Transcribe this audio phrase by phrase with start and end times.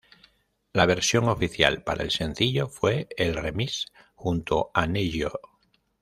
[0.73, 3.85] La versión oficial para el sencillo fue el remix
[4.15, 5.29] junto a Ne-Yo.